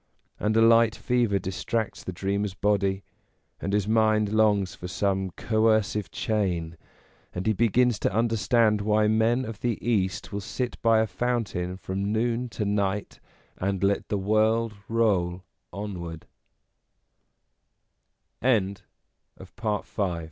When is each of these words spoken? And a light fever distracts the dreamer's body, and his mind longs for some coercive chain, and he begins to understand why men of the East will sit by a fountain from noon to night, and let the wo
And 0.39 0.57
a 0.57 0.63
light 0.63 0.95
fever 0.95 1.37
distracts 1.37 2.03
the 2.03 2.11
dreamer's 2.11 2.55
body, 2.55 3.03
and 3.59 3.71
his 3.71 3.87
mind 3.87 4.33
longs 4.33 4.73
for 4.73 4.87
some 4.87 5.29
coercive 5.37 6.09
chain, 6.09 6.75
and 7.35 7.45
he 7.45 7.53
begins 7.53 7.99
to 7.99 8.11
understand 8.11 8.81
why 8.81 9.07
men 9.07 9.45
of 9.45 9.59
the 9.59 9.77
East 9.87 10.31
will 10.33 10.41
sit 10.41 10.81
by 10.81 11.01
a 11.01 11.05
fountain 11.05 11.77
from 11.77 12.11
noon 12.11 12.49
to 12.49 12.65
night, 12.65 13.19
and 13.61 13.83
let 13.83 14.09
the 14.09 14.17
wo 14.17 15.43